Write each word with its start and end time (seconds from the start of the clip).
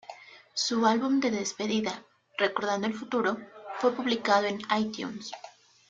Su 0.55 0.83
álbum 0.87 1.19
de 1.19 1.29
despedida, 1.29 2.03
"Recordando 2.39 2.87
el 2.87 2.95
futuro", 2.95 3.37
fue 3.77 3.91
publicado 3.93 4.47
en 4.47 4.59
iTunes. 4.75 5.29